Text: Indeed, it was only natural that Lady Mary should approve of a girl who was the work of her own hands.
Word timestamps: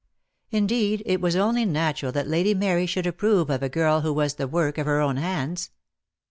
Indeed, 0.49 1.03
it 1.05 1.21
was 1.21 1.35
only 1.35 1.63
natural 1.63 2.11
that 2.13 2.27
Lady 2.27 2.55
Mary 2.55 2.87
should 2.87 3.05
approve 3.05 3.51
of 3.51 3.61
a 3.61 3.69
girl 3.69 4.01
who 4.01 4.11
was 4.11 4.33
the 4.33 4.47
work 4.47 4.79
of 4.79 4.87
her 4.87 4.99
own 4.99 5.17
hands. 5.17 5.69